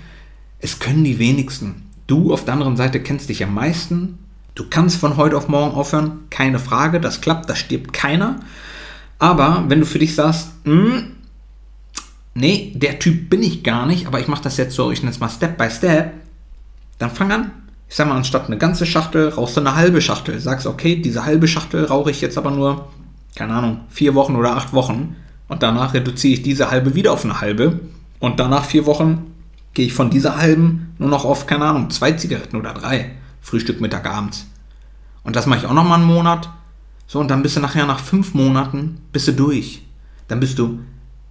Es 0.59 0.81
können 0.81 1.05
die 1.05 1.21
wenigsten. 1.21 1.89
Du 2.09 2.33
auf 2.33 2.45
der 2.45 2.55
anderen 2.55 2.77
Seite 2.77 3.01
kennst 3.01 3.29
dich 3.29 3.45
am 3.45 3.55
meisten. 3.55 4.19
Du 4.57 4.65
kannst 4.69 4.97
von 4.97 5.17
heute 5.17 5.37
auf 5.37 5.47
morgen 5.47 5.77
aufhören, 5.77 6.25
keine 6.29 6.59
Frage. 6.59 6.99
Das 6.99 7.21
klappt, 7.21 7.49
da 7.49 7.55
stirbt 7.55 7.93
keiner. 7.93 8.41
Aber 9.21 9.67
wenn 9.69 9.79
du 9.79 9.87
für 9.87 10.01
dich 10.01 10.17
sagst, 10.17 10.49
hm, 10.65 11.13
nee, 12.35 12.73
der 12.75 12.99
Typ 12.99 13.31
bin 13.31 13.45
ich 13.45 13.63
gar 13.63 13.87
nicht, 13.87 14.09
aber 14.09 14.19
ich 14.19 14.27
mache 14.27 14.43
das 14.43 14.57
jetzt 14.57 14.75
so, 14.75 14.91
ich 14.91 15.03
nenne 15.03 15.13
es 15.13 15.21
mal 15.21 15.29
Step 15.29 15.57
by 15.57 15.71
Step, 15.71 16.22
dann 17.03 17.11
fang 17.11 17.33
an. 17.33 17.51
Ich 17.89 17.97
sag 17.97 18.09
mal, 18.09 18.17
anstatt 18.17 18.47
eine 18.47 18.57
ganze 18.57 18.87
Schachtel 18.87 19.29
rauchst 19.29 19.57
du 19.57 19.61
eine 19.61 19.75
halbe 19.75 20.01
Schachtel. 20.01 20.41
Sagst, 20.41 20.67
okay, 20.67 20.97
diese 20.97 21.27
halbe 21.27 21.47
Schachtel 21.47 21.85
rauche 21.85 22.11
ich 22.11 22.21
jetzt 22.21 22.39
aber 22.39 22.51
nur, 22.51 22.89
keine 23.35 23.53
Ahnung, 23.55 23.81
vier 23.91 24.15
Wochen 24.15 24.37
oder 24.37 24.57
acht 24.57 24.73
Wochen. 24.73 25.17
Und 25.49 25.63
danach 25.63 25.93
reduziere 25.93 26.35
ich 26.35 26.43
diese 26.43 26.71
halbe 26.71 26.95
wieder 26.95 27.13
auf 27.13 27.25
eine 27.25 27.41
halbe. 27.41 27.81
Und 28.19 28.41
danach 28.41 28.65
vier 28.65 28.87
Wochen 28.87 29.33
gehe 29.75 29.87
ich 29.87 29.93
von 29.93 30.11
dieser 30.11 30.39
halben 30.39 30.95
nur 30.99 31.11
noch 31.11 31.25
auf, 31.25 31.47
keine 31.47 31.65
Ahnung, 31.65 31.91
zwei 31.91 32.13
Zigaretten 32.13 32.57
oder 32.57 32.73
drei. 32.73 33.11
Frühstück, 33.41 33.81
Mittag, 33.81 34.07
abends. 34.07 34.47
Und 35.25 35.37
das 35.37 35.47
mache 35.47 35.61
ich 35.61 35.67
auch 35.67 35.75
noch 35.75 35.85
mal 35.87 35.97
einen 35.97 36.05
Monat. 36.05 36.49
So, 37.07 37.21
und 37.21 37.29
dann 37.29 37.43
bist 37.43 37.57
du 37.57 37.61
nachher 37.61 37.85
nach 37.85 37.99
fünf 37.99 38.33
Monaten 38.33 39.01
bist 39.13 39.29
du 39.29 39.33
durch. 39.33 39.83
Dann 40.29 40.41
bist 40.41 40.59
du 40.59 40.81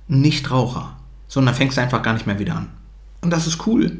Nichtraucher. 0.07 0.97
So, 1.27 1.39
und 1.39 1.45
dann 1.45 1.55
fängst 1.55 1.77
du 1.77 1.81
einfach 1.81 2.03
gar 2.03 2.13
nicht 2.13 2.27
mehr 2.27 2.37
wieder 2.37 2.55
an. 2.55 2.67
Und 3.21 3.31
das 3.31 3.47
ist 3.47 3.65
cool. 3.65 3.99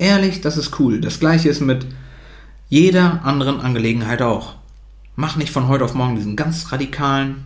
Ehrlich, 0.00 0.40
das 0.40 0.56
ist 0.56 0.80
cool. 0.80 0.98
Das 0.98 1.20
gleiche 1.20 1.50
ist 1.50 1.60
mit 1.60 1.86
jeder 2.70 3.22
anderen 3.22 3.60
Angelegenheit 3.60 4.22
auch. 4.22 4.54
Mach 5.14 5.36
nicht 5.36 5.52
von 5.52 5.68
heute 5.68 5.84
auf 5.84 5.92
morgen 5.92 6.16
diesen 6.16 6.36
ganz 6.36 6.72
radikalen, 6.72 7.44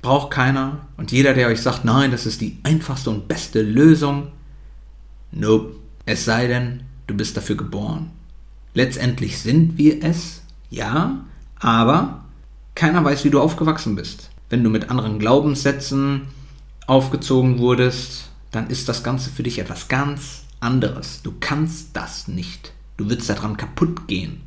braucht 0.00 0.30
keiner. 0.30 0.86
Und 0.96 1.10
jeder, 1.10 1.34
der 1.34 1.48
euch 1.48 1.60
sagt, 1.60 1.84
nein, 1.84 2.12
das 2.12 2.24
ist 2.24 2.40
die 2.40 2.56
einfachste 2.62 3.10
und 3.10 3.26
beste 3.26 3.62
Lösung, 3.62 4.28
nope. 5.32 5.74
Es 6.06 6.24
sei 6.24 6.46
denn, 6.46 6.84
du 7.08 7.16
bist 7.16 7.36
dafür 7.36 7.56
geboren. 7.56 8.12
Letztendlich 8.74 9.40
sind 9.40 9.76
wir 9.76 10.04
es, 10.04 10.42
ja, 10.70 11.24
aber 11.58 12.24
keiner 12.76 13.04
weiß, 13.04 13.24
wie 13.24 13.30
du 13.30 13.40
aufgewachsen 13.40 13.96
bist. 13.96 14.30
Wenn 14.50 14.62
du 14.62 14.70
mit 14.70 14.88
anderen 14.88 15.18
Glaubenssätzen 15.18 16.28
aufgezogen 16.86 17.58
wurdest, 17.58 18.30
dann 18.52 18.70
ist 18.70 18.88
das 18.88 19.02
Ganze 19.02 19.30
für 19.30 19.42
dich 19.42 19.58
etwas 19.58 19.88
ganz 19.88 20.44
anderes. 20.60 21.20
Du 21.22 21.34
kannst 21.38 21.90
das 21.94 22.28
nicht. 22.28 22.72
Du 22.96 23.08
wirst 23.08 23.28
daran 23.30 23.56
kaputt 23.56 24.08
gehen. 24.08 24.40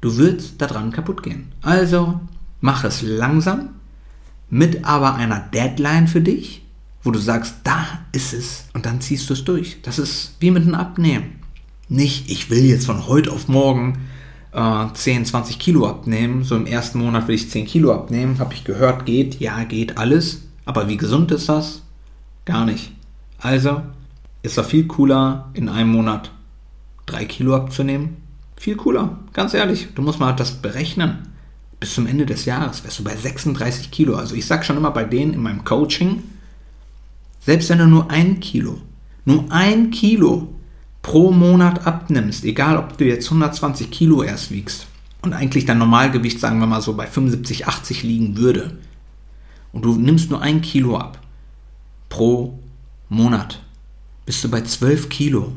Du 0.00 0.16
wirst 0.18 0.60
daran 0.60 0.92
kaputt 0.92 1.22
gehen. 1.22 1.52
Also 1.62 2.20
mach 2.60 2.84
es 2.84 3.02
langsam, 3.02 3.70
mit 4.50 4.84
aber 4.84 5.14
einer 5.14 5.40
Deadline 5.40 6.06
für 6.06 6.20
dich, 6.20 6.62
wo 7.02 7.10
du 7.10 7.18
sagst, 7.18 7.56
da 7.64 7.84
ist 8.12 8.32
es 8.32 8.66
und 8.74 8.86
dann 8.86 9.00
ziehst 9.00 9.28
du 9.28 9.34
es 9.34 9.44
durch. 9.44 9.78
Das 9.82 9.98
ist 9.98 10.36
wie 10.40 10.50
mit 10.50 10.62
einem 10.62 10.74
Abnehmen. 10.74 11.40
Nicht, 11.88 12.30
ich 12.30 12.50
will 12.50 12.64
jetzt 12.64 12.86
von 12.86 13.06
heute 13.06 13.32
auf 13.32 13.48
morgen 13.48 14.06
äh, 14.52 14.86
10, 14.92 15.24
20 15.24 15.58
Kilo 15.58 15.88
abnehmen. 15.88 16.42
So 16.44 16.56
im 16.56 16.66
ersten 16.66 16.98
Monat 16.98 17.28
will 17.28 17.36
ich 17.36 17.50
10 17.50 17.66
Kilo 17.66 17.94
abnehmen. 17.94 18.38
Habe 18.38 18.54
ich 18.54 18.64
gehört, 18.64 19.06
geht, 19.06 19.40
ja, 19.40 19.62
geht 19.64 19.98
alles. 19.98 20.42
Aber 20.64 20.88
wie 20.88 20.96
gesund 20.96 21.30
ist 21.30 21.48
das? 21.48 21.82
Gar 22.44 22.66
nicht. 22.66 22.92
Also 23.38 23.82
ist 24.46 24.58
doch 24.58 24.64
viel 24.64 24.86
cooler, 24.86 25.50
in 25.54 25.68
einem 25.68 25.92
Monat 25.92 26.30
3 27.06 27.24
Kilo 27.26 27.54
abzunehmen. 27.54 28.16
Viel 28.56 28.76
cooler, 28.76 29.18
ganz 29.32 29.54
ehrlich. 29.54 29.88
Du 29.94 30.02
musst 30.02 30.20
mal 30.20 30.32
das 30.32 30.52
berechnen. 30.52 31.28
Bis 31.78 31.94
zum 31.94 32.06
Ende 32.06 32.24
des 32.24 32.46
Jahres 32.46 32.82
wärst 32.84 32.98
du 32.98 33.04
bei 33.04 33.14
36 33.14 33.90
Kilo. 33.90 34.16
Also 34.16 34.34
ich 34.34 34.46
sag 34.46 34.64
schon 34.64 34.76
immer 34.78 34.90
bei 34.90 35.04
denen 35.04 35.34
in 35.34 35.42
meinem 35.42 35.64
Coaching, 35.64 36.22
selbst 37.40 37.68
wenn 37.68 37.78
du 37.78 37.86
nur 37.86 38.10
ein 38.10 38.40
Kilo, 38.40 38.80
nur 39.24 39.44
ein 39.50 39.90
Kilo 39.90 40.54
pro 41.02 41.30
Monat 41.30 41.86
abnimmst, 41.86 42.44
egal 42.44 42.76
ob 42.76 42.96
du 42.98 43.04
jetzt 43.04 43.26
120 43.26 43.90
Kilo 43.90 44.22
erst 44.22 44.50
wiegst 44.50 44.86
und 45.22 45.32
eigentlich 45.32 45.64
dein 45.64 45.78
Normalgewicht, 45.78 46.40
sagen 46.40 46.58
wir 46.58 46.66
mal 46.66 46.80
so, 46.80 46.94
bei 46.94 47.06
75, 47.06 47.68
80 47.68 48.02
liegen 48.02 48.36
würde, 48.36 48.78
und 49.72 49.84
du 49.84 49.94
nimmst 49.94 50.30
nur 50.30 50.40
ein 50.40 50.62
Kilo 50.62 50.96
ab 50.96 51.20
pro 52.08 52.58
Monat, 53.08 53.62
bist 54.26 54.44
du 54.44 54.50
bei 54.50 54.60
12 54.60 55.08
Kilo. 55.08 55.52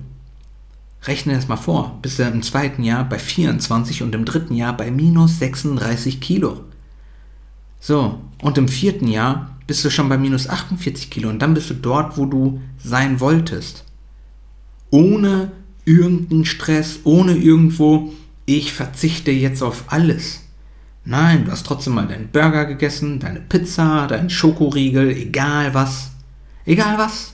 Rechne 1.03 1.33
es 1.33 1.47
mal 1.47 1.57
vor, 1.57 1.97
bist 2.01 2.19
du 2.19 2.23
im 2.23 2.41
zweiten 2.41 2.83
Jahr 2.83 3.03
bei 3.03 3.19
24 3.19 4.03
und 4.03 4.15
im 4.15 4.25
dritten 4.25 4.55
Jahr 4.55 4.75
bei 4.75 4.91
minus 4.91 5.39
36 5.39 6.21
Kilo. 6.21 6.63
So, 7.79 8.21
und 8.41 8.57
im 8.57 8.67
vierten 8.67 9.07
Jahr 9.07 9.57
bist 9.67 9.83
du 9.83 9.89
schon 9.89 10.09
bei 10.09 10.17
minus 10.17 10.47
48 10.47 11.09
Kilo 11.09 11.29
und 11.29 11.39
dann 11.39 11.53
bist 11.53 11.69
du 11.69 11.73
dort, 11.73 12.17
wo 12.17 12.25
du 12.25 12.61
sein 12.77 13.19
wolltest 13.19 13.83
ohne 14.91 15.51
irgendeinen 15.85 16.45
Stress, 16.45 16.99
ohne 17.03 17.33
irgendwo, 17.33 18.13
ich 18.45 18.73
verzichte 18.73 19.31
jetzt 19.31 19.61
auf 19.61 19.85
alles. 19.87 20.41
Nein, 21.05 21.45
du 21.45 21.51
hast 21.51 21.65
trotzdem 21.65 21.95
mal 21.95 22.07
deinen 22.07 22.29
Burger 22.29 22.65
gegessen, 22.65 23.19
deine 23.19 23.39
Pizza, 23.39 24.07
deinen 24.07 24.29
Schokoriegel, 24.29 25.09
egal 25.11 25.73
was. 25.73 26.11
Egal 26.65 26.97
was. 26.97 27.33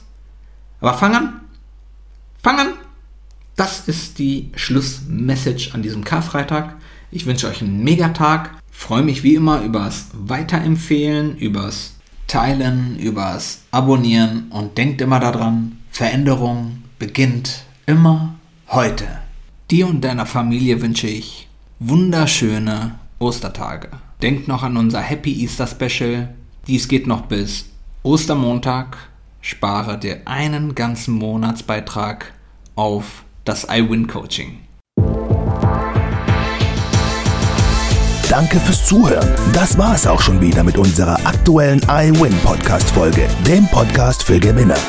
Aber 0.85 0.99
fang 0.99 1.15
an. 1.15 1.41
Fang 2.43 2.59
an. 2.59 2.67
Das 3.55 3.87
ist 3.87 4.19
die 4.19 4.51
Schlussmessage 4.55 5.71
an 5.73 5.81
diesem 5.81 6.03
Karfreitag. 6.03 6.75
Ich 7.09 7.25
wünsche 7.25 7.47
euch 7.47 7.63
einen 7.63 7.83
Megatag. 7.83 8.51
Freue 8.69 9.01
mich 9.01 9.23
wie 9.23 9.33
immer 9.33 9.63
übers 9.63 10.09
Weiterempfehlen, 10.13 11.37
übers 11.37 11.95
Teilen, 12.27 12.99
übers 12.99 13.63
Abonnieren 13.71 14.51
und 14.51 14.77
denkt 14.77 15.01
immer 15.01 15.19
daran, 15.19 15.79
Veränderung 15.89 16.83
beginnt 16.99 17.63
immer 17.87 18.35
heute. 18.67 19.07
Dir 19.71 19.87
und 19.87 20.01
deiner 20.01 20.27
Familie 20.27 20.83
wünsche 20.83 21.07
ich 21.07 21.47
wunderschöne 21.79 22.99
Ostertage. 23.17 23.89
Denkt 24.21 24.47
noch 24.47 24.61
an 24.61 24.77
unser 24.77 25.01
Happy 25.01 25.33
Easter 25.33 25.65
Special. 25.65 26.35
Dies 26.67 26.87
geht 26.87 27.07
noch 27.07 27.21
bis 27.21 27.71
Ostermontag. 28.03 28.97
Spare 29.47 29.99
dir 29.99 30.21
einen 30.25 30.73
ganzen 30.73 31.13
Monatsbeitrag 31.13 32.33
auf 32.73 33.25
das 33.43 33.67
iWin 33.69 34.07
Coaching. 34.07 34.57
Danke 38.27 38.59
fürs 38.59 38.87
Zuhören. 38.87 39.29
Das 39.53 39.77
war 39.77 39.93
es 39.93 40.07
auch 40.07 40.19
schon 40.19 40.41
wieder 40.41 40.63
mit 40.63 40.79
unserer 40.79 41.23
aktuellen 41.27 41.79
iWin 41.87 42.35
Podcast 42.39 42.89
Folge, 42.89 43.27
dem 43.45 43.67
Podcast 43.67 44.23
für 44.23 44.39
Gewinner. 44.39 44.79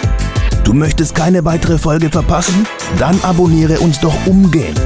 Du 0.65 0.73
möchtest 0.73 1.15
keine 1.15 1.45
weitere 1.45 1.77
Folge 1.77 2.09
verpassen? 2.09 2.67
Dann 2.99 3.21
abonniere 3.25 3.79
uns 3.81 4.01
doch 4.01 4.27
umgehend. 4.27 4.81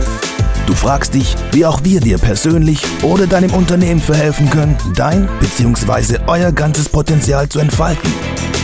Du 0.66 0.74
fragst 0.74 1.14
dich, 1.14 1.36
wie 1.52 1.64
auch 1.64 1.84
wir 1.84 2.00
dir 2.00 2.18
persönlich 2.18 2.82
oder 3.04 3.28
deinem 3.28 3.54
Unternehmen 3.54 4.00
verhelfen 4.00 4.50
können, 4.50 4.76
dein 4.96 5.28
bzw. 5.38 6.18
euer 6.26 6.50
ganzes 6.50 6.88
Potenzial 6.88 7.48
zu 7.48 7.60
entfalten. 7.60 8.10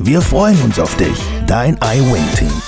Wir 0.00 0.22
freuen 0.22 0.62
uns 0.62 0.78
auf 0.78 0.96
dich, 0.96 1.18
dein 1.48 1.76
iWin-Team. 1.82 2.67